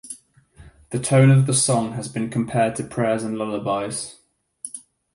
The 0.89 0.97
tone 0.97 1.29
of 1.29 1.45
the 1.45 1.53
song 1.53 1.91
has 1.91 2.07
been 2.07 2.31
compared 2.31 2.75
to 2.77 2.83
prayers 2.83 3.21
and 3.21 3.37
lullabies. 3.37 4.15